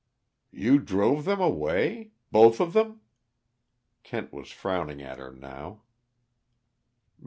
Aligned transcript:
"You 0.49 0.79
drove 0.79 1.25
them 1.25 1.39
away? 1.39 2.09
Both 2.31 2.59
of 2.59 2.73
them?" 2.73 3.01
Kent 4.01 4.33
was 4.33 4.49
frowning 4.49 4.99
at 5.03 5.19
her 5.19 5.31
now. 5.31 5.83